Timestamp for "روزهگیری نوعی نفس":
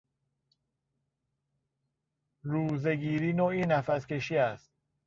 2.43-4.07